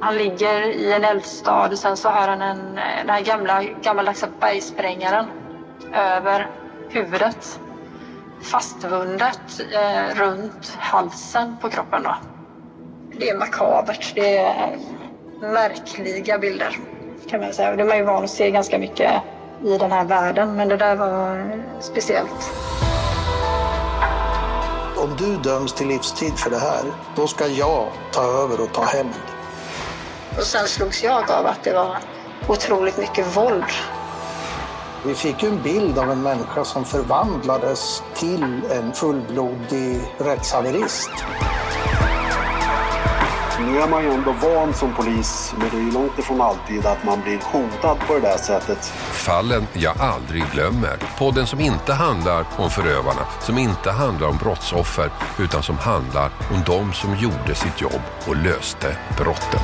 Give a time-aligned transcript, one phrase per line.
[0.00, 4.24] Han ligger i en eldstad och sen så har han en, den här gamla, gammaldags
[4.40, 5.26] bergsprängaren
[5.94, 6.50] över
[6.88, 7.60] huvudet.
[8.42, 12.02] Fastvundet eh, runt halsen på kroppen.
[12.02, 12.14] Då.
[13.12, 14.12] Det är makabert.
[14.14, 14.78] Det är
[15.40, 16.78] märkliga bilder
[17.28, 17.76] kan man säga.
[17.76, 19.22] Det är man ju van att se ganska mycket
[19.64, 22.52] i den här världen men det där var speciellt.
[24.96, 26.82] Om du döms till livstid för det här,
[27.16, 29.37] då ska jag ta över och ta hämnd.
[30.36, 31.98] Och sen slogs jag av att det var
[32.48, 33.64] otroligt mycket våld.
[35.04, 41.10] Vi fick ju en bild av en människa som förvandlades till en fullblodig rättshaverist.
[43.60, 46.86] Nu är man ju ändå van som polis, men det är ju långt ifrån alltid
[46.86, 48.92] att man blir hotad på det där sättet.
[49.12, 50.96] Fallen jag aldrig glömmer.
[51.18, 56.62] Podden som inte handlar om förövarna, som inte handlar om brottsoffer, utan som handlar om
[56.66, 59.60] de som gjorde sitt jobb och löste brotten.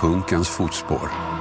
[0.00, 1.39] Punkens fotspår.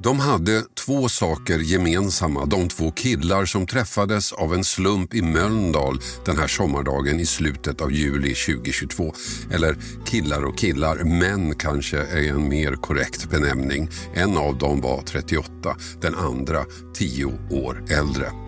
[0.00, 6.00] De hade två saker gemensamma, de två killar som träffades av en slump i Mölndal
[6.24, 9.14] den här sommardagen i slutet av juli 2022.
[9.50, 13.88] Eller killar och killar, män kanske är en mer korrekt benämning.
[14.14, 18.47] En av dem var 38, den andra 10 år äldre.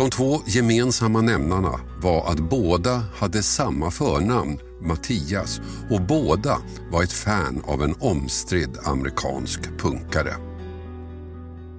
[0.00, 5.60] De två gemensamma nämnarna var att båda hade samma förnamn, Mattias,
[5.90, 6.58] och båda
[6.90, 10.34] var ett fan av en omstridd amerikansk punkare.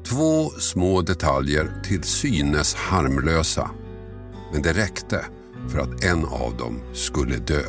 [0.03, 3.69] Två små detaljer till synes harmlösa,
[4.53, 5.25] men det räckte
[5.69, 7.63] för att en av dem skulle dö.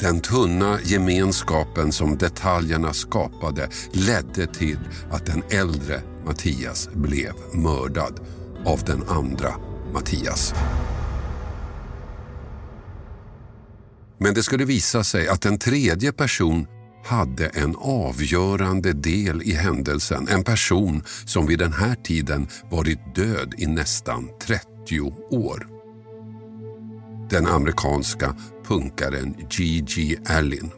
[0.00, 4.78] Den tunna gemenskapen som detaljerna skapade ledde till
[5.10, 8.20] att den äldre Mattias blev mördad
[8.64, 9.54] av den andra
[9.92, 10.54] Mattias.
[14.18, 16.66] Men det skulle visa sig att en tredje person
[17.04, 20.28] hade en avgörande del i händelsen.
[20.28, 25.66] En person som vid den här tiden varit död i nästan 30 år.
[27.30, 28.36] Den amerikanska
[28.66, 30.70] punkaren Gigi Allin.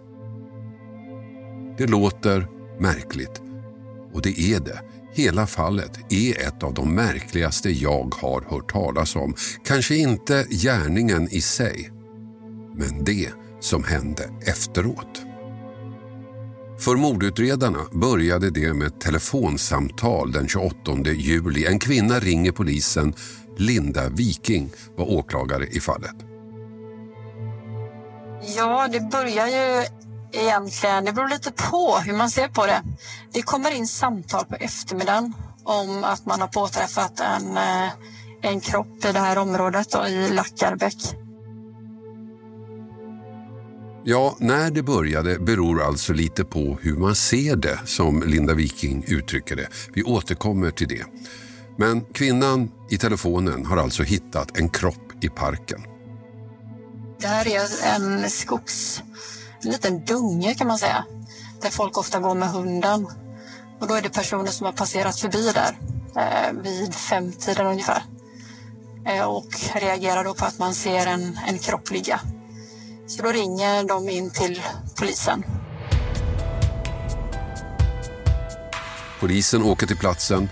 [1.78, 2.48] Det låter
[2.80, 3.42] märkligt
[4.12, 4.80] och det är det.
[5.16, 9.34] Hela fallet är ett av de märkligaste jag har hört talas om.
[9.64, 11.90] Kanske inte gärningen i sig,
[12.74, 13.28] men det
[13.60, 15.22] som hände efteråt.
[16.78, 20.76] För mordutredarna började det med ett telefonsamtal den 28
[21.12, 21.66] juli.
[21.66, 23.14] En kvinna ringer polisen.
[23.56, 26.16] Linda Viking var åklagare i fallet.
[28.56, 29.84] Ja, det börjar ju
[30.32, 32.82] egentligen, det beror lite på hur man ser på det.
[33.34, 35.34] Det kommer in samtal på eftermiddagen
[35.64, 37.90] om att man har påträffat en, eh,
[38.42, 41.16] en kropp i det här området då, i Lackarbäck.
[44.04, 49.04] Ja, när det började beror alltså lite på hur man ser det, som Linda Viking
[49.06, 49.68] uttrycker det.
[49.92, 51.04] Vi återkommer till det.
[51.78, 55.80] Men kvinnan i telefonen har alltså hittat en kropp i parken.
[57.20, 59.02] Det här är en skogs...
[59.62, 61.04] En liten dunge kan man säga.
[61.62, 63.06] Där folk ofta går med hunden.
[63.84, 65.78] Och då är det personer som har passerat förbi där
[66.16, 68.02] eh, vid femtiden ungefär.
[69.06, 72.20] Eh, och reagerar då på att man ser en, en kropp ligga.
[73.06, 74.62] Så då ringer de in till
[74.98, 75.44] polisen.
[79.20, 80.48] Polisen åker till platsen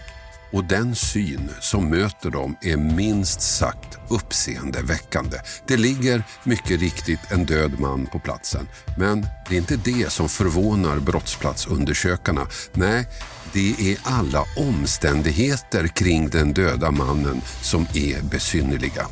[0.53, 5.37] och den syn som möter dem är minst sagt uppseendeväckande.
[5.67, 8.69] Det ligger mycket riktigt en död man på platsen.
[8.99, 12.47] Men det är inte det som förvånar brottsplatsundersökarna.
[12.73, 13.09] Nej,
[13.53, 19.07] det är alla omständigheter kring den döda mannen som är besynnerliga.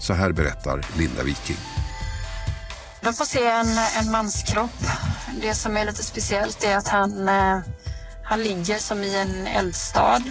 [0.00, 1.56] Så här berättar Linda Viking.
[3.00, 4.86] De får se en, en manskropp.
[5.40, 7.58] Det som är lite speciellt är att han, eh,
[8.24, 10.22] han ligger som i en eldstad.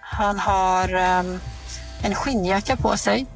[0.00, 1.22] Han har eh,
[2.02, 3.26] en skinnjacka på sig.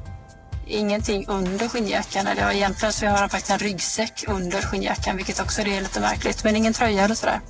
[0.67, 2.27] Ingenting under skinnjackan.
[2.27, 6.43] Eller egentligen så har han faktiskt en ryggsäck under skinnjackan, vilket också är lite märkligt.
[6.43, 7.41] Men ingen tröja eller sådär.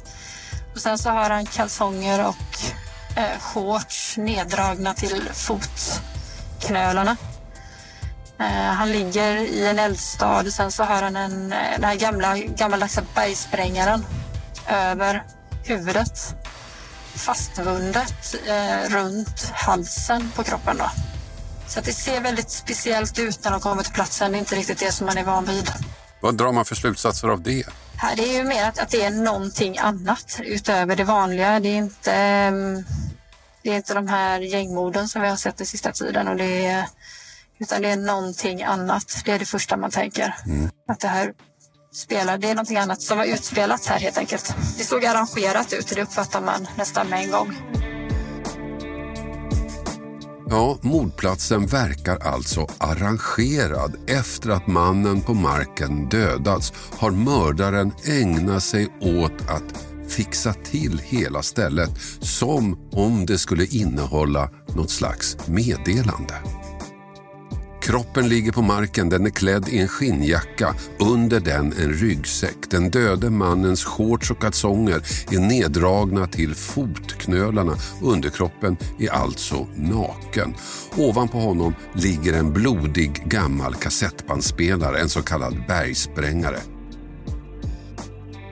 [0.74, 2.36] Och sen så har han kalsonger och
[3.18, 7.18] eh, shorts neddragna till fotknölarna.
[8.40, 11.96] Eh, han ligger i en eldstad och sen så har han en, eh, den här
[11.96, 14.06] gamla, gammaldags bergsprängaren
[14.68, 15.24] över
[15.64, 16.36] huvudet.
[17.16, 20.78] Fastvundet eh, runt halsen på kroppen.
[20.78, 21.07] Då.
[21.68, 24.32] Så att det ser väldigt speciellt ut när de kommer till platsen.
[24.32, 25.72] Det är inte riktigt det som man är van vid.
[26.22, 27.64] Vad drar man för slutsatser av det?
[28.16, 31.60] Det är ju mer att, att det är någonting annat utöver det vanliga.
[31.60, 32.84] Det är inte, ehm,
[33.64, 36.28] det är inte de här gängmorden som vi har sett den sista tiden.
[36.28, 36.86] Och det är,
[37.60, 39.22] utan det är någonting annat.
[39.26, 40.36] Det är det första man tänker.
[40.46, 40.70] Mm.
[40.88, 41.34] Att det här
[41.94, 44.56] spelar, det är någonting annat som har utspelats här helt enkelt.
[44.78, 47.56] Det såg arrangerat ut, det uppfattar man nästan med en gång.
[50.50, 53.96] Ja, mordplatsen verkar alltså arrangerad.
[54.08, 61.42] Efter att mannen på marken dödats har mördaren ägnat sig åt att fixa till hela
[61.42, 61.90] stället
[62.20, 66.36] som om det skulle innehålla något slags meddelande.
[67.88, 70.76] Kroppen ligger på marken, den är klädd i en skinnjacka.
[71.00, 72.58] Under den en ryggsäck.
[72.70, 75.02] Den döde mannens shorts och kalsonger
[75.32, 77.76] är neddragna till fotknölarna.
[78.02, 80.56] Underkroppen är alltså naken.
[80.98, 86.77] Ovanpå honom ligger en blodig gammal kassettbandspelare, en så kallad bergsprängare.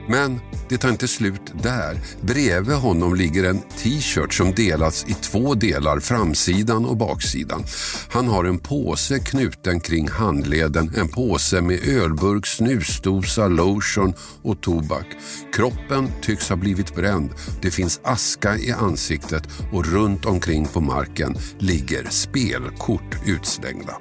[0.08, 2.00] Men det tar inte slut där.
[2.20, 7.64] Bredvid honom ligger en t-shirt som delats i två delar, framsidan och baksidan.
[8.08, 15.06] Han har en påse knuten kring handleden, en påse med ölburk, snusdosa, lotion och tobak.
[15.52, 17.30] Kroppen tycks ha blivit bränd.
[17.62, 19.42] Det finns aska i ansiktet
[19.72, 23.96] och runt omkring på marken ligger spelkort utslängda.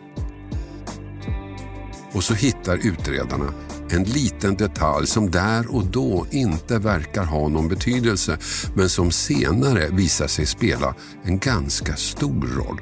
[2.11, 3.53] Och så hittar utredarna
[3.89, 8.37] en liten detalj som där och då inte verkar ha någon betydelse
[8.75, 12.81] men som senare visar sig spela en ganska stor roll.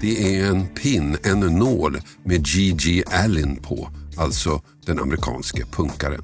[0.00, 3.02] Det är en pin, en nål med G.G.
[3.06, 6.22] Allen på, alltså den amerikanske punkaren.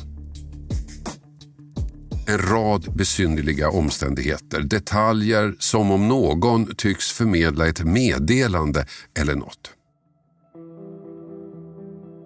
[2.28, 8.86] En rad besynnerliga omständigheter, detaljer som om någon tycks förmedla ett meddelande
[9.18, 9.75] eller något.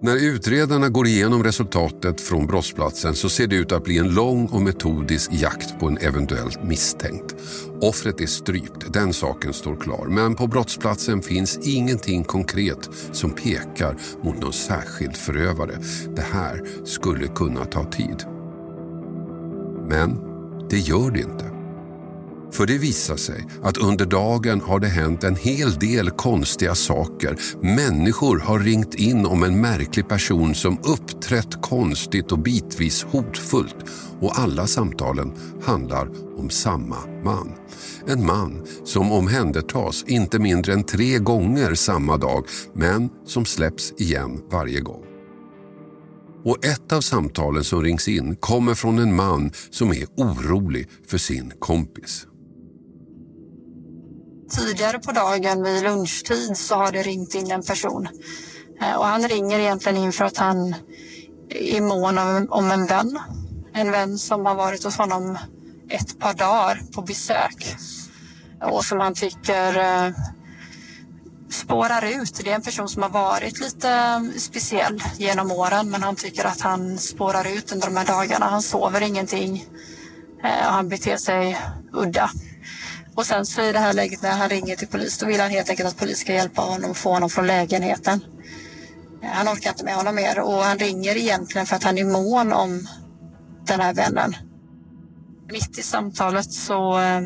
[0.03, 4.47] När utredarna går igenom resultatet från brottsplatsen så ser det ut att bli en lång
[4.47, 7.35] och metodisk jakt på en eventuellt misstänkt.
[7.81, 10.07] Offret är strypt, den saken står klar.
[10.09, 15.75] Men på brottsplatsen finns ingenting konkret som pekar mot någon särskild förövare.
[16.17, 18.25] Det här skulle kunna ta tid.
[19.89, 20.19] Men
[20.71, 21.50] det gör det inte.
[22.53, 27.37] För det visar sig att under dagen har det hänt en hel del konstiga saker.
[27.63, 33.77] Människor har ringt in om en märklig person som uppträtt konstigt och bitvis hotfullt.
[34.21, 35.33] Och alla samtalen
[35.63, 36.09] handlar
[36.39, 37.53] om samma man.
[38.07, 42.45] En man som omhändertas inte mindre än tre gånger samma dag
[42.75, 45.05] men som släpps igen varje gång.
[46.45, 51.19] Och ett av samtalen som rings in kommer från en man som är orolig för
[51.19, 52.27] sin kompis.
[54.51, 58.09] Tidigare på dagen vid lunchtid så har det ringt in en person.
[58.81, 60.75] Eh, och han ringer egentligen in för att han
[61.49, 62.19] är mån
[62.51, 63.19] om en vän.
[63.75, 65.39] En vän som har varit hos honom
[65.89, 67.77] ett par dagar på besök.
[68.63, 70.13] Och som han tycker eh,
[71.51, 72.41] spårar ut.
[72.45, 76.61] Det är en person som har varit lite speciell genom åren men han tycker att
[76.61, 78.47] han spårar ut under de här dagarna.
[78.47, 79.65] Han sover ingenting
[80.45, 81.59] eh, och han beter sig
[81.93, 82.31] udda.
[83.15, 85.51] Och sen så i det här läget när han ringer till polis då vill han
[85.51, 88.25] helt enkelt att polis ska hjälpa honom och få honom från lägenheten.
[89.23, 92.53] Han orkar inte med honom mer och han ringer egentligen för att han är mån
[92.53, 92.89] om
[93.67, 94.37] den här vännen.
[95.53, 97.21] Mitt i samtalet så eh,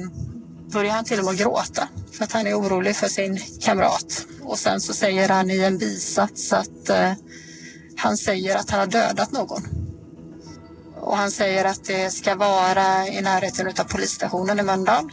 [0.72, 4.26] börjar han till och med gråta för att han är orolig för sin kamrat.
[4.42, 7.12] Och sen så säger han i en bisats att eh,
[7.96, 9.62] han säger att han har dödat någon.
[11.00, 15.10] Och han säger att det ska vara i närheten av polisstationen i Mölndal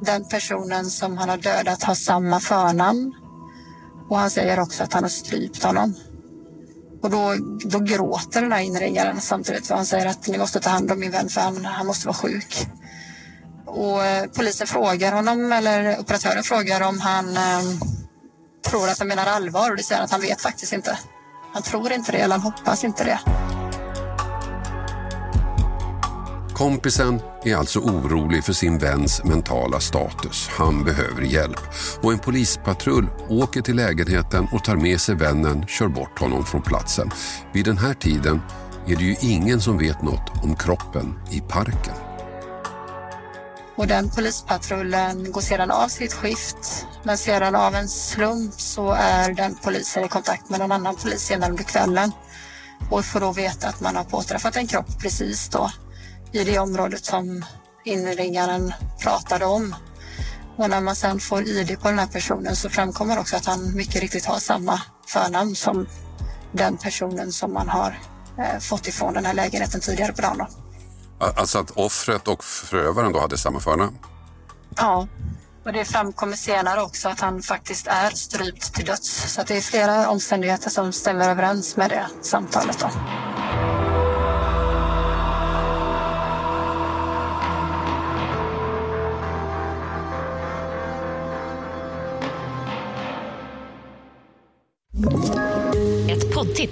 [0.00, 3.14] den personen som han har dödat har samma förnamn.
[4.08, 5.94] Och han säger också att han har strypt honom.
[7.02, 10.70] Och då, då gråter den här inringaren samtidigt för han säger att ni måste ta
[10.70, 12.66] hand om min vän för han, han måste vara sjuk.
[13.66, 17.60] Och eh, polisen frågar honom, eller operatören frågar om han eh,
[18.66, 20.98] tror att han menar allvar och det säger att han vet faktiskt inte.
[21.52, 23.20] Han tror inte det eller han hoppas inte det.
[26.60, 30.48] Kompisen är alltså orolig för sin väns mentala status.
[30.48, 31.60] Han behöver hjälp.
[32.02, 36.62] Och en polispatrull åker till lägenheten och tar med sig vännen, kör bort honom från
[36.62, 37.10] platsen.
[37.52, 38.40] Vid den här tiden
[38.86, 41.94] är det ju ingen som vet något om kroppen i parken.
[43.76, 46.86] Och den polispatrullen går sedan av sitt skift.
[47.02, 51.20] Men sedan av en slump så är den polisen i kontakt med någon annan polis
[51.20, 52.12] senare under kvällen.
[52.90, 55.70] Och får då veta att man har påträffat en kropp precis då
[56.32, 57.44] i det området som
[57.84, 58.72] inringaren
[59.02, 59.74] pratade om.
[60.56, 63.76] Och när man sen får ID på den här personen så framkommer också att han
[63.76, 65.86] mycket riktigt har samma förnamn som
[66.52, 67.98] den personen som man har
[68.38, 70.46] eh, fått ifrån den här lägenheten tidigare på dagen.
[71.20, 73.98] Alltså att offret och förövaren då hade samma förnamn?
[74.76, 75.08] Ja,
[75.64, 79.34] och det framkommer senare också att han faktiskt är strypt till döds.
[79.34, 82.78] Så det är flera omständigheter som stämmer överens med det samtalet.
[82.78, 82.90] Då.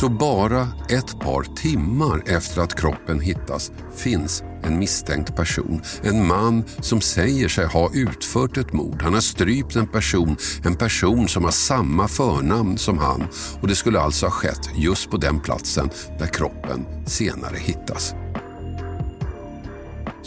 [0.00, 5.82] Så bara ett par timmar efter att kroppen hittas finns en misstänkt person.
[6.02, 9.02] En man som säger sig ha utfört ett mord.
[9.02, 13.26] Han har strypt en person, en person som har samma förnamn som han.
[13.60, 18.14] Och det skulle alltså ha skett just på den platsen där kroppen senare hittas.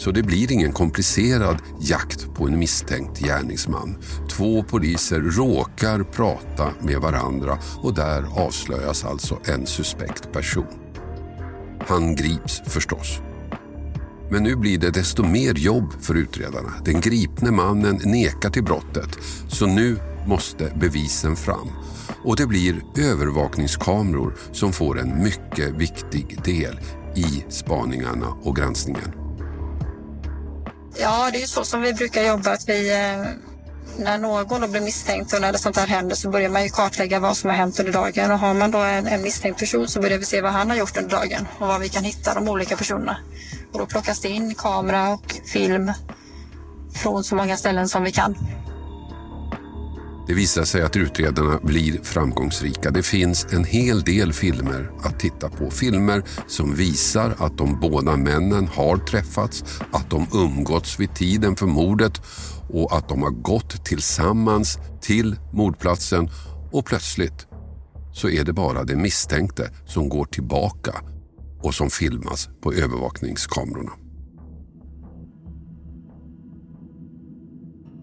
[0.04, 3.96] Så det blir ingen komplicerad jakt på en misstänkt gärningsman.
[4.30, 10.66] Två poliser råkar prata med varandra och där avslöjas alltså en suspekt person.
[11.86, 13.20] Han grips förstås.
[14.30, 16.72] Men nu blir det desto mer jobb för utredarna.
[16.84, 19.18] Den gripne mannen nekar till brottet,
[19.48, 21.68] så nu måste bevisen fram.
[22.24, 26.80] Och det blir övervakningskameror som får en mycket viktig del
[27.16, 29.23] i spaningarna och granskningen.
[30.98, 32.52] Ja, det är ju så som vi brukar jobba.
[32.52, 33.26] Att vi, eh,
[33.98, 36.68] när någon då blir misstänkt och när det sånt här händer så börjar man ju
[36.68, 38.30] kartlägga vad som har hänt under dagen.
[38.30, 40.76] Och har man då en, en misstänkt person så börjar vi se vad han har
[40.76, 43.16] gjort under dagen och vad vi kan hitta de olika personerna.
[43.72, 45.92] Och då plockas det in kamera och film
[46.94, 48.36] från så många ställen som vi kan.
[50.26, 52.90] Det visar sig att utredarna blir framgångsrika.
[52.90, 55.70] Det finns en hel del filmer att titta på.
[55.70, 61.66] Filmer som visar att de båda männen har träffats, att de umgåtts vid tiden för
[61.66, 62.22] mordet
[62.68, 66.30] och att de har gått tillsammans till mordplatsen
[66.72, 67.46] och plötsligt
[68.12, 70.94] så är det bara den misstänkte som går tillbaka
[71.62, 74.03] och som filmas på övervakningskamerorna.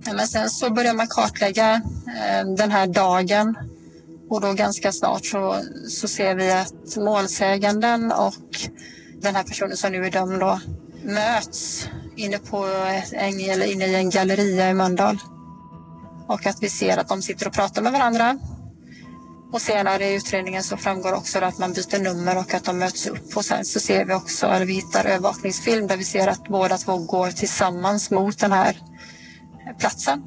[0.06, 3.56] Men sen så börjar man kartlägga eh, den här dagen
[4.30, 8.70] och då ganska snart så, så ser vi att målsäganden och
[9.22, 10.60] den här personen som nu är dömd då
[11.04, 12.58] möts inne, på
[13.12, 15.18] en, eller inne i en galleria i Mölndal.
[16.28, 18.40] Och att vi ser att de sitter och pratar med varandra.
[19.54, 23.08] Och senare i utredningen så framgår också att man byter nummer och att de möts
[23.08, 23.38] upp.
[23.38, 26.78] Och sen så ser vi också, eller vi hittar övervakningsfilm där vi ser att båda
[26.78, 28.78] två går tillsammans mot den här
[29.80, 30.24] platsen.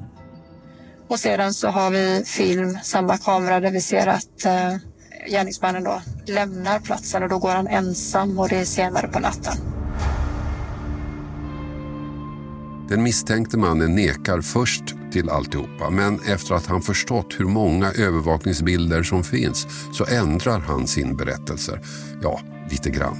[1.07, 4.75] Och sedan så har vi film, samma kamera där vi ser att eh,
[5.29, 9.53] gärningsmannen då lämnar platsen och då går han ensam och det är senare på natten.
[12.89, 19.03] Den misstänkte mannen nekar först till alltihopa men efter att han förstått hur många övervakningsbilder
[19.03, 21.79] som finns så ändrar han sin berättelse.
[22.21, 22.39] Ja,
[22.71, 23.17] lite grann.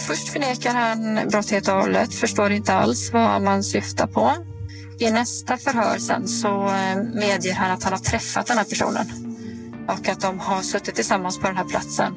[0.00, 4.32] Först förnekar han brott helt och hållet, förstår inte alls vad man syftar på.
[5.00, 9.06] I nästa förhör sen så eh, medger han att han har träffat den här personen
[9.88, 12.14] och att de har suttit tillsammans på den här platsen.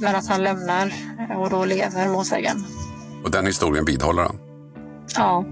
[0.00, 0.92] Men att han lämnar
[1.38, 2.64] och då lever målsägaren.
[3.24, 4.38] Och den historien vidhåller han?
[5.16, 5.44] Ja.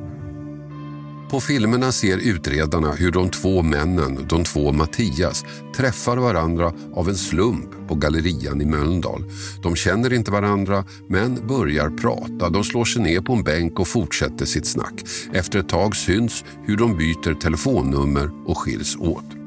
[1.31, 5.45] På filmerna ser utredarna hur de två männen, de två Mattias,
[5.77, 9.25] träffar varandra av en slump på gallerian i Mölndal.
[9.63, 12.51] De känner inte varandra men börjar prata.
[12.51, 14.95] De slår sig ner på en bänk och fortsätter sitt snack.
[15.33, 19.40] Efter ett tag syns hur de byter telefonnummer och skiljs åt.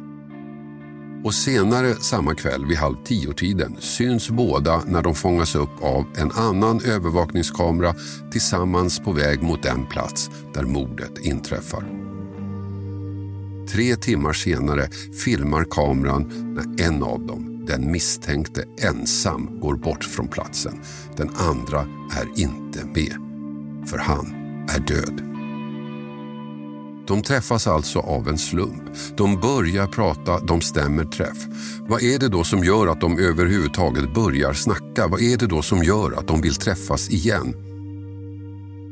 [1.24, 6.32] Och senare samma kväll vid halv tio-tiden syns båda när de fångas upp av en
[6.32, 7.96] annan övervakningskamera
[8.32, 11.84] tillsammans på väg mot den plats där mordet inträffar.
[13.72, 14.90] Tre timmar senare
[15.26, 20.82] filmar kameran när en av dem, den misstänkte, ensam går bort från platsen.
[21.18, 21.80] Den andra
[22.12, 23.18] är inte med.
[23.88, 24.34] för han
[24.70, 25.33] är död.
[27.08, 28.84] De träffas alltså av en slump.
[29.18, 31.38] De börjar prata, de stämmer träff.
[31.88, 35.08] Vad är det då som gör att de överhuvudtaget börjar snacka?
[35.08, 37.56] Vad är det då som gör att de vill träffas igen?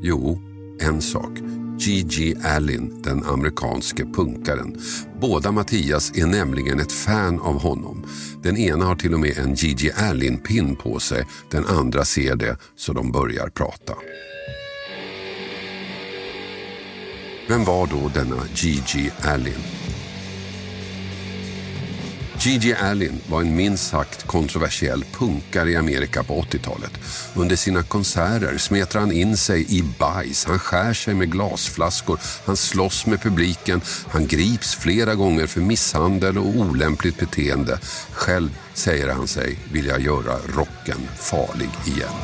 [0.01, 0.41] Jo,
[0.79, 1.31] en sak.
[1.79, 4.77] Gigi Allin, den amerikanske punkaren.
[5.21, 8.05] Båda Mattias är nämligen ett fan av honom.
[8.43, 11.25] Den ena har till och med en Gigi Allin-pin på sig.
[11.51, 13.93] Den andra ser det, så de börjar prata.
[17.47, 19.63] Vem var då denna Gigi Allin?
[22.43, 26.91] Gigi Allin var en minst sagt kontroversiell punkare i Amerika på 80-talet.
[27.35, 32.57] Under sina konserter smetar han in sig i bajs, han skär sig med glasflaskor, han
[32.57, 37.79] slåss med publiken, han grips flera gånger för misshandel och olämpligt beteende.
[38.11, 42.15] Själv säger han sig vilja göra rocken farlig igen.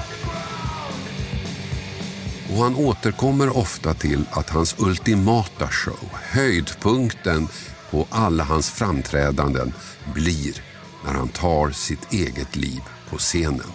[2.51, 7.47] Och han återkommer ofta till att hans ultimata show, höjdpunkten
[7.91, 9.73] på alla hans framträdanden,
[10.13, 10.61] blir
[11.05, 13.71] när han tar sitt eget liv på scenen.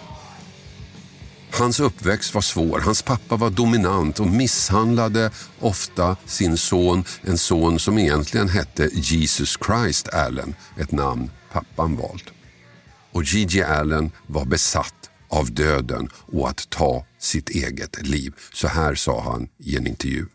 [1.51, 2.79] Hans uppväxt var svår.
[2.79, 9.57] Hans pappa var dominant och misshandlade ofta sin son, en son som egentligen hette Jesus
[9.65, 12.25] Christ Allen, ett namn pappan valt.
[13.11, 18.33] Och Gigi Allen var besatt av döden och att ta sitt eget liv.
[18.53, 20.25] Så här sa han i en intervju.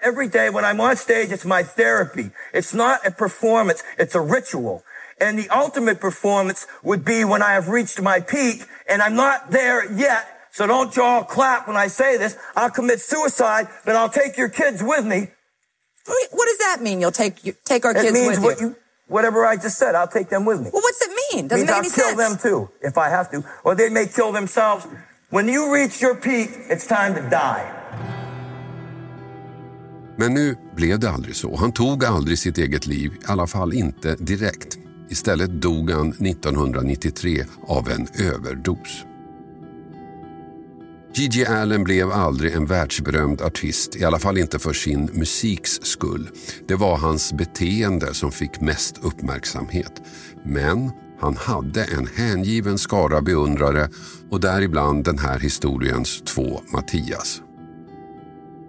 [0.00, 2.30] Every day when I'm on stage, it's my therapy.
[2.52, 4.82] It's not a performance, it's a ritual.
[5.20, 9.50] And the ultimate performance would be when I have reached my peak, and I'm not
[9.50, 10.24] there yet.
[10.52, 12.36] So don't you all clap when I say this.
[12.54, 15.28] I'll commit suicide, but I'll take your kids with me.
[16.06, 17.00] What does that mean?
[17.00, 18.68] You'll take you, take our it kids means with what you?
[18.68, 18.76] you.
[19.08, 20.70] Whatever I just said, I'll take them with me.
[20.72, 21.48] Well, what's it mean?
[21.48, 22.42] Doesn't means make I'll any kill sense.
[22.42, 24.86] them too if I have to, or they may kill themselves.
[25.30, 27.62] When you reach your peak, it's time to die.
[30.16, 31.56] Men nu blev det aldrig så.
[31.56, 34.78] Han tog aldrig sitt eget liv, i alla fall inte direkt.
[35.10, 39.04] Istället dog han 1993 av en överdos.
[41.14, 46.30] Gigi Allen blev aldrig en världsberömd artist, i alla fall inte för sin musiks skull.
[46.68, 50.02] Det var hans beteende som fick mest uppmärksamhet.
[50.42, 53.88] Men han hade en hängiven skara beundrare
[54.30, 57.42] och däribland den här historiens två Mattias.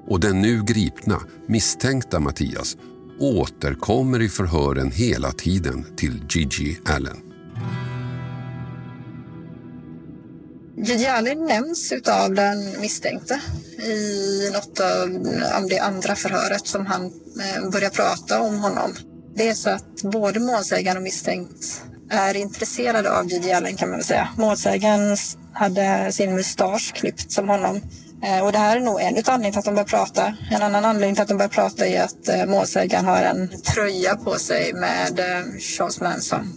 [0.08, 2.78] Och den nu gripna, misstänkta Mattias
[3.20, 7.18] återkommer i förhören hela tiden till Gigi Allen.
[10.78, 13.42] Gigi Allen nämns av den misstänkte
[13.84, 14.80] i något
[15.56, 18.96] av det andra förhöret som han eh, börjar prata om honom.
[19.36, 23.98] Det är så att både målsägaren och misstänkt är intresserade av Gigi Allen kan man
[23.98, 24.30] väl säga.
[24.38, 25.18] Målsägaren
[25.54, 27.82] hade sin mustasch klippt som honom
[28.24, 30.34] eh, och det här är nog en av anledningarna till att de börjar prata.
[30.52, 34.16] En annan anledning till att de börjar prata är att eh, målsägaren har en tröja
[34.16, 36.56] på sig med eh, Charles Manson.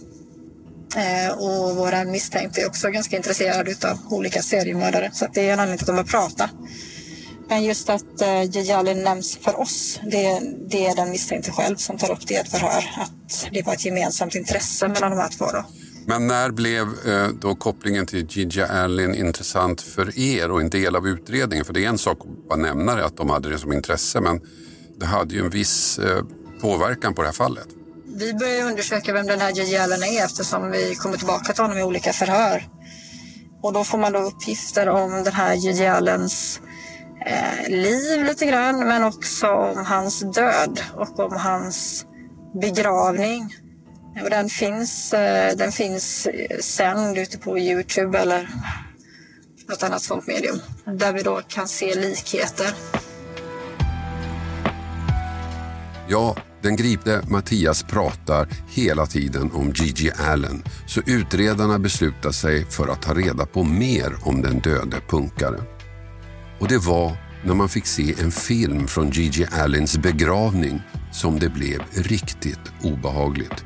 [1.37, 5.09] Och våra misstänkta är också ganska intresserade av olika seriemördare.
[5.13, 6.49] Så det är en anledning till att de börjar prata.
[7.47, 12.11] Men just att Jejali nämns för oss, det, det är den misstänkte själv som tar
[12.11, 12.83] upp det i ett förhör.
[12.97, 15.45] Att det var ett gemensamt intresse mellan de här två.
[15.45, 15.65] Då.
[16.05, 20.95] Men när blev eh, då kopplingen till Gigi Allen intressant för er och en del
[20.95, 21.65] av utredningen?
[21.65, 24.21] För det är en sak att bara nämna det, att de hade det som intresse,
[24.21, 24.41] men
[24.99, 26.23] det hade ju en viss eh,
[26.61, 27.67] påverkan på det här fallet.
[28.15, 31.77] Vi börjar undersöka vem den här Gigi Allen är eftersom vi kommer tillbaka till honom
[31.77, 32.67] i olika förhör.
[33.61, 36.61] Och då får man då uppgifter om den här Gigi Allens
[37.25, 42.05] eh, liv lite grann, men också om hans död och om hans
[42.61, 43.55] begravning.
[44.23, 48.49] Och den finns, eh, den finns eh, sänd ute på Youtube eller
[49.69, 52.67] något annat sånt medium där vi då kan se likheter.
[56.07, 62.87] Ja, den gripne Mattias pratar hela tiden om Gigi Allen så utredarna beslutar sig för
[62.87, 65.72] att ta reda på mer om den döde punkaren.
[66.59, 71.49] Och det var när man fick se en film från Gigi Allens begravning som det
[71.49, 73.65] blev riktigt obehagligt.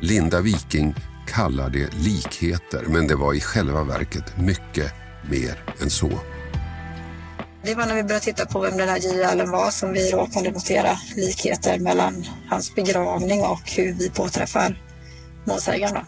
[0.00, 0.94] Linda Viking
[1.26, 4.92] kallar det likheter men det var i själva verket mycket
[5.30, 6.10] mer än så.
[7.62, 9.24] Det var när vi började titta på vem den här J.
[9.24, 14.82] Allen var som vi då kunde notera likheter mellan hans begravning och hur vi påträffar
[15.44, 16.06] målsägaren.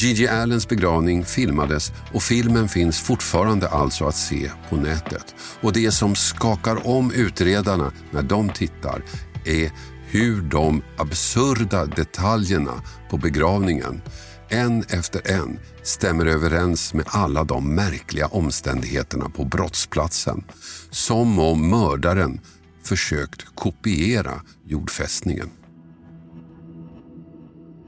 [0.00, 5.34] Gigi Allens begravning filmades och filmen finns fortfarande alltså att se på nätet.
[5.60, 9.02] Och det som skakar om utredarna när de tittar
[9.44, 9.72] är
[10.06, 14.02] hur de absurda detaljerna på begravningen
[14.48, 20.44] en efter en stämmer överens med alla de märkliga omständigheterna på brottsplatsen.
[20.90, 22.40] Som om mördaren
[22.84, 25.50] försökt kopiera jordfästningen.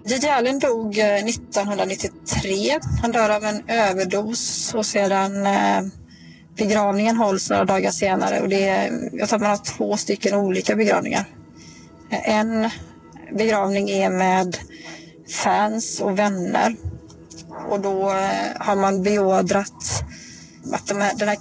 [0.05, 2.79] Gigi Allen dog eh, 1993.
[3.03, 5.81] Han dör av en överdos och sedan eh,
[6.57, 8.41] begravningen hålls några dagar senare.
[8.41, 11.25] Och det är, jag tror att man har två stycken olika begravningar.
[12.11, 12.71] Eh, en
[13.33, 14.57] begravning är med
[15.29, 16.77] fans och vänner
[17.69, 18.11] och då
[18.57, 20.05] har man beordrat
[20.73, 21.39] att de här, den här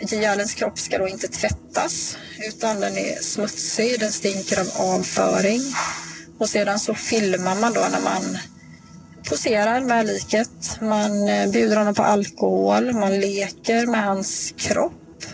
[0.00, 5.60] Gigi Allens kropp ska då inte tvättas utan den är smutsig, den stinker av avföring.
[6.42, 8.38] Och sedan så filmar man då när man
[9.28, 10.80] poserar med liket.
[10.80, 15.24] Man eh, bjuder honom på alkohol, man leker med hans kropp.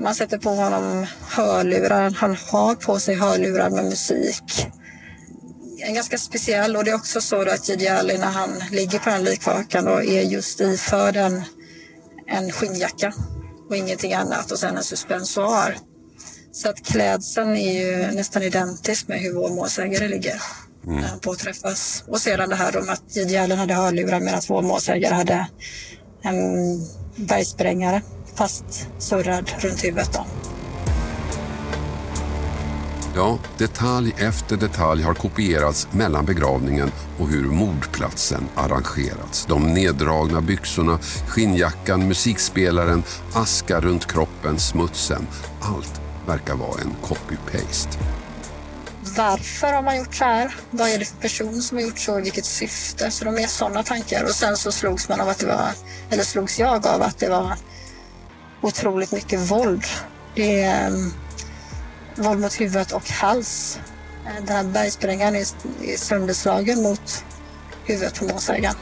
[0.00, 4.66] Man sätter på honom hörlurar, han har på sig hörlurar med musik.
[5.78, 9.10] En ganska speciell och det är också så att Gigi Ali när han ligger på
[9.10, 11.42] den likvakan då är just iförd en,
[12.26, 13.12] en skinnjacka
[13.68, 15.76] och ingenting annat och sen en suspensoar.
[16.52, 20.42] Så att klädseln är ju nästan identisk med hur vår målsägare ligger
[20.86, 21.00] Mm.
[21.00, 22.04] när han påträffas.
[22.06, 25.46] Och sedan det här om att Gigi Allen hade hörlurar medan vår målsägare hade
[26.22, 26.36] en
[27.16, 28.02] bergsprängare
[28.34, 30.12] fast surrad runt huvudet.
[30.12, 30.26] Då.
[33.16, 39.46] Ja, detalj efter detalj har kopierats mellan begravningen och hur mordplatsen arrangerats.
[39.46, 43.02] De neddragna byxorna, skinnjackan, musikspelaren,
[43.34, 45.26] aska runt kroppen, smutsen.
[45.60, 47.98] Allt verkar vara en copy-paste.
[49.16, 50.54] Varför har man gjort så här?
[50.70, 52.18] Vad är det för person som har gjort så?
[52.18, 53.10] I vilket syfte?
[53.10, 54.24] Så de är sådana tankar.
[54.24, 55.70] Och sen så slogs man av att det var,
[56.10, 57.56] eller slogs jag av att det var
[58.60, 59.84] otroligt mycket våld.
[60.34, 61.12] Det är um,
[62.16, 63.80] våld mot huvudet och hals.
[64.26, 65.46] Eh, den här bergsprängaren är,
[65.82, 67.24] är sönderslagen mot
[67.84, 68.76] huvudet på målsägaren.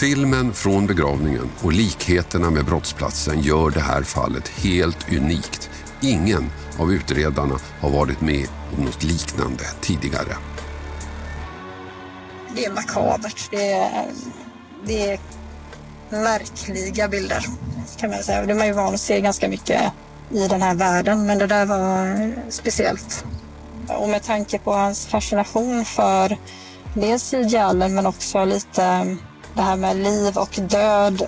[0.00, 5.70] Filmen från begravningen och likheterna med brottsplatsen gör det här fallet helt unikt.
[6.02, 10.36] Ingen av utredarna har varit med om något liknande tidigare.
[12.54, 13.48] Det är makabert.
[13.50, 14.06] Det är,
[14.84, 15.18] det är
[16.10, 17.44] märkliga bilder
[17.98, 18.46] kan man säga.
[18.46, 19.92] Det är man ju van att se ganska mycket
[20.30, 23.24] i den här världen men det där var speciellt.
[23.88, 26.36] Och med tanke på hans fascination för
[26.94, 29.16] dels Gigi Allen men också lite
[29.56, 31.26] det här med liv och död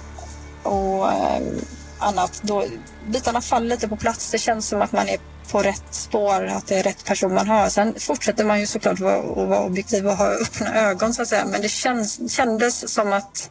[0.63, 1.61] och ehm,
[1.99, 2.41] annat.
[2.43, 2.65] Då,
[3.13, 4.31] bitarna faller lite på plats.
[4.31, 5.19] Det känns som att man är
[5.53, 7.69] på rätt spår, att det är rätt person man har.
[7.69, 11.23] Sen fortsätter man ju såklart att vara, att vara objektiv och ha öppna ögon så
[11.23, 11.45] att säga.
[11.47, 13.51] Men det känns, kändes som att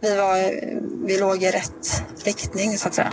[0.00, 0.36] vi, var,
[1.06, 3.12] vi låg i rätt riktning så att säga.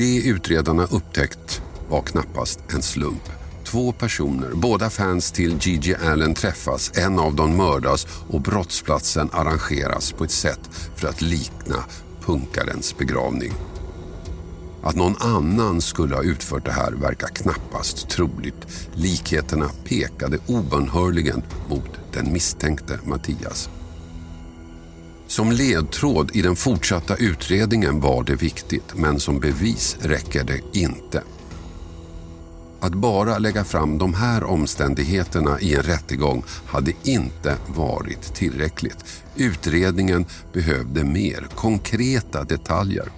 [0.00, 3.22] Det utredarna upptäckt var knappast en slump.
[3.64, 10.12] Två personer, båda fans till Gigi Allen träffas, en av dem mördas och brottsplatsen arrangeras
[10.12, 10.60] på ett sätt
[10.96, 11.84] för att likna
[12.24, 13.52] punkarens begravning.
[14.82, 18.88] Att någon annan skulle ha utfört det här verkar knappast troligt.
[18.94, 23.70] Likheterna pekade obönhörligen mot den misstänkte Mattias.
[25.30, 31.22] Som ledtråd i den fortsatta utredningen var det viktigt, men som bevis räcker det inte.
[32.80, 39.04] Att bara lägga fram de här omständigheterna i en rättegång hade inte varit tillräckligt.
[39.36, 43.08] Utredningen behövde mer konkreta detaljer.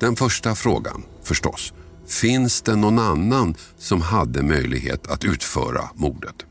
[0.00, 1.72] Den första frågan, förstås.
[2.08, 6.46] Finns det någon annan som hade möjlighet att utföra mordet?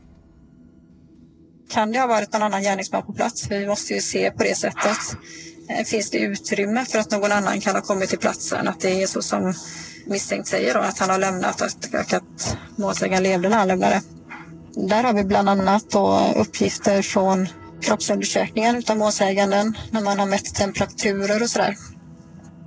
[1.74, 3.46] Kan det ha varit någon annan gärningsman på plats?
[3.50, 4.98] Vi måste ju se på det sättet.
[5.68, 8.68] Eh, finns det utrymme för att någon annan kan ha kommit till platsen?
[8.68, 9.54] Att det är så som
[10.06, 14.02] misstänkt säger då, att han har lämnat och att målsägaren levde när han lämnade.
[14.74, 17.48] Där har vi bland annat då uppgifter från
[17.82, 21.76] kroppsundersökningen utav målsäganden när man har mätt temperaturer och sådär.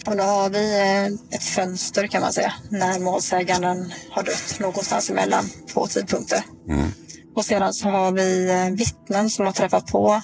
[0.07, 5.09] Och då har vi eh, ett fönster kan man säga när målsäganden har dött någonstans
[5.09, 6.43] emellan två tidpunkter.
[6.69, 6.91] Mm.
[7.37, 10.21] Och sedan så har vi eh, vittnen som har träffat på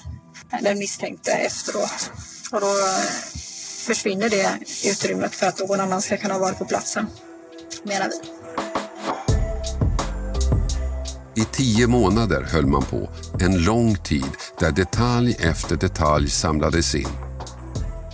[0.60, 2.10] den misstänkte efteråt.
[2.52, 3.04] Och då eh,
[3.86, 7.06] försvinner det utrymmet för att någon annan ska kunna vara på platsen,
[7.84, 8.16] menar vi.
[11.42, 17.08] I tio månader höll man på, en lång tid där detalj efter detalj samlades in.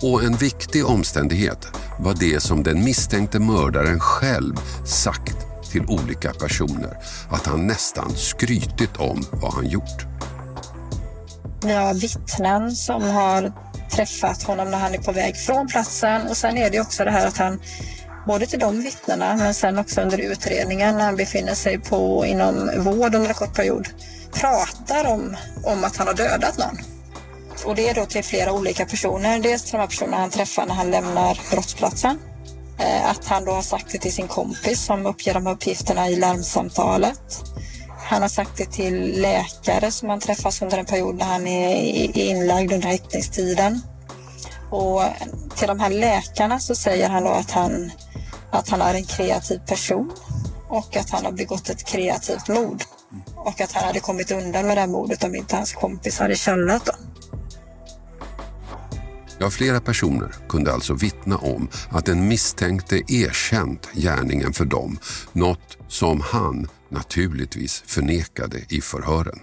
[0.01, 1.67] Och en viktig omständighet
[1.99, 6.97] var det som den misstänkte mördaren själv sagt till olika personer.
[7.29, 10.05] Att han nästan skrytit om vad han gjort.
[11.63, 13.51] Vi har vittnen som har
[13.91, 17.11] träffat honom när han är på väg från platsen och sen är det också det
[17.11, 17.59] här att han
[18.27, 22.71] både till de vittnena men sen också under utredningen när han befinner sig på, inom
[22.77, 23.87] vård under en kort period
[24.33, 26.77] pratar om, om att han har dödat någon.
[27.65, 29.39] Och det är då till flera olika personer.
[29.39, 32.19] Dels till de här personerna han träffar när han lämnar brottsplatsen.
[32.81, 36.09] Eh, att han då har sagt det till sin kompis som uppger de här uppgifterna
[36.09, 37.43] i larmsamtalet.
[37.97, 42.17] Han har sagt det till läkare som han träffas under en period när han är
[42.17, 43.81] inlagd under häktningstiden.
[44.69, 45.01] Och
[45.55, 47.91] till de här läkarna så säger han då att han,
[48.51, 50.11] att han är en kreativ person
[50.69, 52.83] och att han har begått ett kreativt mord.
[53.35, 56.35] Och att han hade kommit undan med det här mordet om inte hans kompis hade
[56.35, 57.10] tjallat dem.
[59.41, 64.99] Ja, flera personer kunde alltså vittna om att den misstänkte erkänt gärningen för dem,
[65.31, 69.39] något som han naturligtvis förnekade i förhören.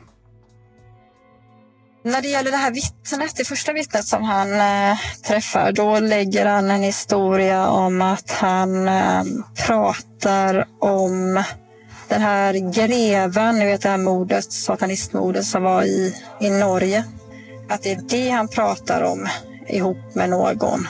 [2.04, 6.46] När det gäller det här vittnet, det första vittnet som han eh, träffar, då lägger
[6.46, 9.24] han en historia om att han eh,
[9.66, 11.42] pratar om
[12.08, 17.04] den här greven, ni vet det här mordet, satanistmordet som var i, i Norge.
[17.68, 19.28] Att det är det han pratar om
[19.68, 20.88] ihop med någon.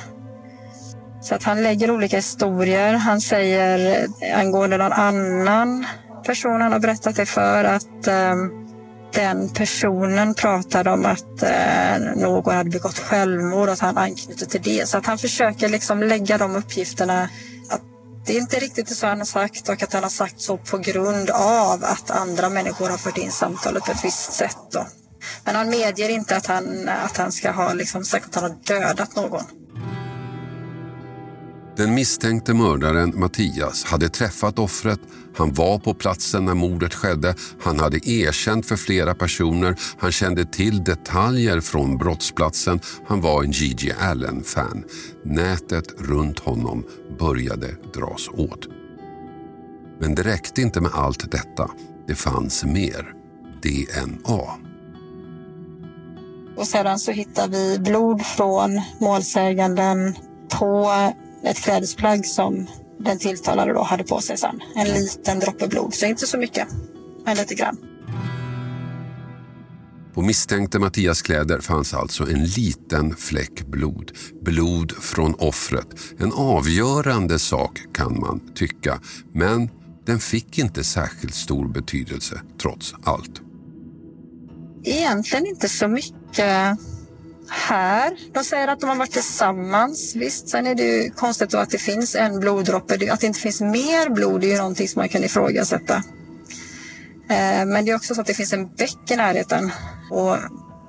[1.23, 2.95] Så att han lägger olika historier.
[2.95, 5.87] Han säger angående någon annan
[6.25, 8.35] person han har berättat det för att eh,
[9.12, 14.62] den personen pratade om att eh, någon hade begått självmord och att han anknyter till
[14.62, 14.88] det.
[14.88, 17.23] Så att han försöker liksom lägga de uppgifterna
[17.71, 17.81] att
[18.27, 20.79] det är inte riktigt så han har sagt och att han har sagt så på
[20.79, 24.59] grund av att andra människor har fört in samtalet på ett visst sätt.
[24.73, 24.87] Då.
[25.44, 28.59] Men han medger inte att han, att han ska ha liksom sagt att han har
[28.64, 29.44] dödat någon.
[31.78, 35.00] Den misstänkte mördaren Mattias hade träffat offret,
[35.37, 40.44] han var på platsen när mordet skedde, han hade erkänt för flera personer, han kände
[40.44, 44.85] till detaljer från brottsplatsen, han var en Gigi Allen-fan.
[45.24, 46.85] Nätet runt honom
[47.18, 48.66] började dras åt.
[50.00, 51.70] Men det räckte inte med allt detta.
[52.07, 53.12] Det fanns mer.
[53.62, 54.67] DNA.
[56.59, 60.14] Och sedan så hittar vi blod från målsäganden
[60.59, 60.92] på
[61.44, 62.66] ett klädesplagg som
[63.01, 64.61] den tilltalade då hade på sig sen.
[64.75, 66.68] En liten droppe blod, så inte så mycket,
[67.25, 67.79] men lite grann.
[70.14, 74.12] På misstänkte Mattias kläder fanns alltså en liten fläck blod.
[74.42, 75.87] Blod från offret.
[76.18, 79.01] En avgörande sak kan man tycka,
[79.35, 79.71] men
[80.07, 83.42] den fick inte särskilt stor betydelse trots allt.
[84.85, 86.75] Egentligen inte så mycket Eh,
[87.49, 88.17] här.
[88.35, 90.17] De säger att de har varit tillsammans.
[90.17, 93.12] Visst, sen är det ju konstigt att det finns en bloddroppe.
[93.12, 95.95] Att det inte finns mer blod är ju någonting som man kan ifrågasätta.
[97.31, 99.73] Eh, men det är också så att det finns en bäck i närheten
[100.11, 100.37] och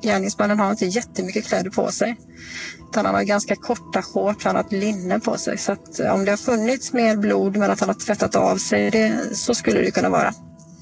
[0.01, 2.15] gärningsmannen har inte jättemycket kläder på sig.
[2.89, 5.57] Utan han har ganska korta shorts, han har ett linne på sig.
[5.57, 8.57] Så att eh, om det har funnits mer blod men att han har tvättat av
[8.57, 10.33] sig, det, så skulle det kunna vara.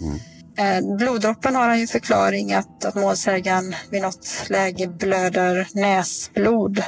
[0.02, 0.20] Mm.
[0.58, 6.84] Eh, Bloddroppen har han ju förklaring att, att målsägaren vid något läge blöder näsblod.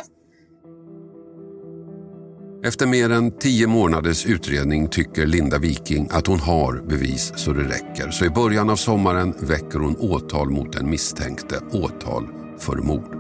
[2.63, 7.63] Efter mer än tio månaders utredning tycker Linda Viking att hon har bevis så det
[7.63, 8.11] räcker.
[8.11, 12.27] Så i början av sommaren väcker hon åtal mot den misstänkte, åtal
[12.57, 13.15] för mord.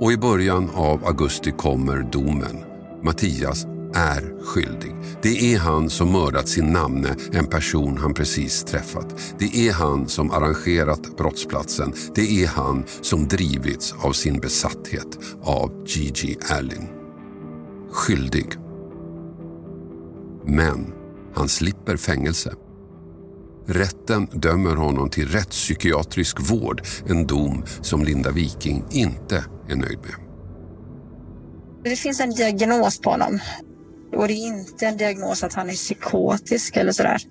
[0.00, 2.64] Och i början av augusti kommer domen.
[3.02, 4.94] Mattias är skyldig.
[5.22, 9.34] Det är han som mördat sin namne, en person han precis träffat.
[9.38, 11.92] Det är han som arrangerat brottsplatsen.
[12.14, 16.88] Det är han som drivits av sin besatthet av Gigi Allen.
[17.92, 18.46] Skyldig.
[20.44, 20.92] Men
[21.34, 22.54] han slipper fängelse.
[23.66, 30.14] Rätten dömer honom till rättspsykiatrisk vård, en dom som Linda Viking inte är nöjd med.
[31.84, 33.40] Det finns en diagnos på honom
[34.16, 37.22] och det är inte en diagnos att han är psykotisk eller sådär.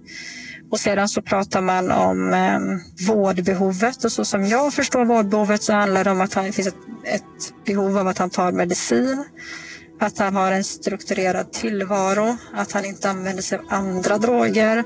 [0.71, 2.59] Och sedan så pratar man om eh,
[3.07, 4.03] vårdbehovet.
[4.03, 7.65] Och så som jag förstår vårdbehovet så handlar det om att det finns ett, ett
[7.65, 9.25] behov av att han tar medicin,
[9.99, 14.83] att han har en strukturerad tillvaro, att han inte använder sig av andra droger.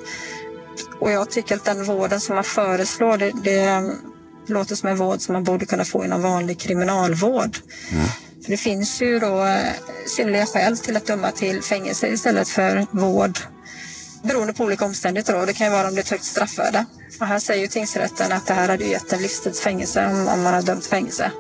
[0.99, 3.91] Och jag tycker att den vården som man föreslår, det, det
[4.47, 7.57] låter som en vård som man borde kunna få inom vanlig kriminalvård.
[7.91, 8.05] Mm.
[8.43, 9.73] För det finns ju då eh,
[10.07, 13.39] synnerliga skäl till att döma till fängelse istället för vård
[14.23, 15.39] beroende på olika omständigheter.
[15.39, 15.45] Då.
[15.45, 16.85] Det kan ju vara om det är ett högt straffvärde.
[17.19, 20.53] Och här säger ju tingsrätten att det här hade gett en livstidsfängelse om, om man
[20.53, 21.31] har dömt fängelse.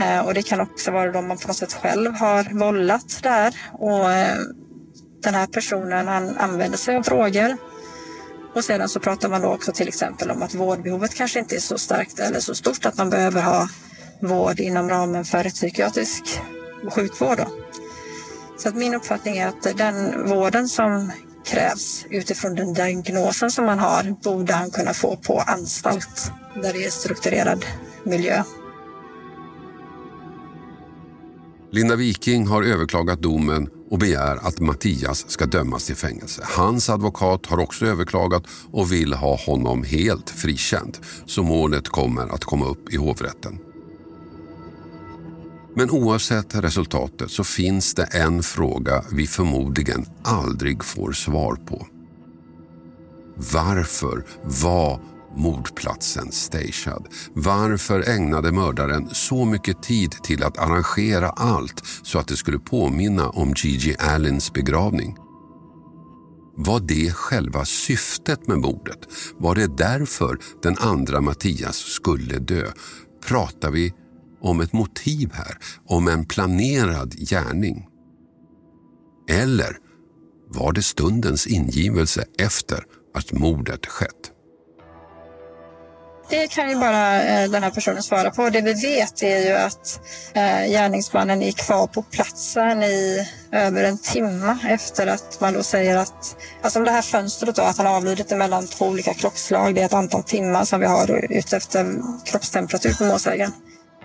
[0.00, 3.56] Eh, och det kan också vara då man på något sätt själv har vållat där
[3.72, 4.38] och eh,
[5.22, 7.56] den här personen han använder sig av droger.
[8.54, 11.60] Och sedan så pratar man då också till exempel om att vårdbehovet kanske inte är
[11.60, 13.68] så starkt eller så stort att man behöver ha
[14.20, 16.40] vård inom ramen för ett psykiatrisk
[16.90, 17.38] sjukvård.
[17.38, 17.48] Då.
[18.58, 21.12] Så att min uppfattning är att den vården som
[21.44, 26.84] krävs utifrån den diagnosen som man har borde han kunna få på anstalt där det
[26.84, 27.64] är strukturerad
[28.04, 28.42] miljö.
[31.70, 36.42] Linda Viking har överklagat domen och begär att Mattias ska dömas till fängelse.
[36.56, 40.98] Hans advokat har också överklagat och vill ha honom helt frikänd.
[41.26, 43.58] Så målet kommer att komma upp i hovrätten.
[45.76, 51.86] Men oavsett resultatet så finns det en fråga vi förmodligen aldrig får svar på.
[53.36, 54.24] Varför
[54.62, 55.00] var
[55.36, 57.08] mordplatsen stagead?
[57.34, 63.28] Varför ägnade mördaren så mycket tid till att arrangera allt så att det skulle påminna
[63.28, 65.16] om Gigi Allens begravning?
[66.56, 68.98] Var det själva syftet med mordet?
[69.38, 72.66] Var det därför den andra Mattias skulle dö?
[73.26, 73.92] Pratar vi
[74.40, 77.86] om ett motiv här, om en planerad gärning?
[79.30, 79.76] Eller
[80.48, 84.33] var det stundens ingivelse efter att mordet skett?
[86.28, 88.50] Det kan ju bara eh, den här personen svara på.
[88.50, 90.00] Det vi vet är ju att
[90.34, 95.96] eh, gärningsmannen är kvar på platsen i över en timme efter att man då säger
[95.96, 99.86] att, alltså det här fönstret då, att han avlidit mellan två olika klockslag, det är
[99.86, 101.86] ett antal timmar som vi har utefter
[102.24, 103.52] kroppstemperatur på målsägaren.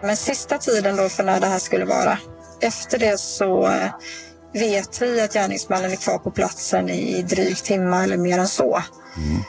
[0.02, 2.18] Men sista tiden då för när det här skulle vara,
[2.62, 3.90] efter det så eh,
[4.54, 8.84] vet vi att gärningsmannen är kvar på platsen i drygt timme eller mer än så.
[9.18, 9.44] Mm.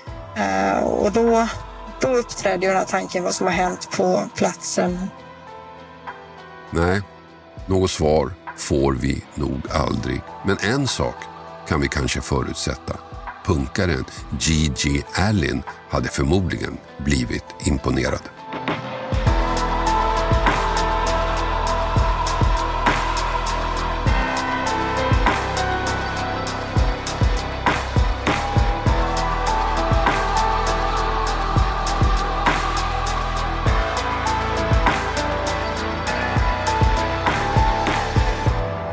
[0.85, 1.49] Och då,
[2.01, 4.99] då uppträdde ju den här tanken vad som har hänt på platsen.
[6.71, 7.03] Nej,
[7.67, 10.23] något svar får vi nog aldrig.
[10.47, 11.17] Men en sak
[11.69, 12.97] kan vi kanske förutsätta.
[13.45, 14.05] Punkaren
[14.41, 18.23] Gigi Allin hade förmodligen blivit imponerad.